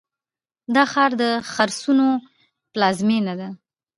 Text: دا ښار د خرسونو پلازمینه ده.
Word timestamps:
دا 0.73 0.83
ښار 0.91 1.11
د 1.21 1.23
خرسونو 1.51 2.07
پلازمینه 2.71 3.33
ده. 3.39 3.49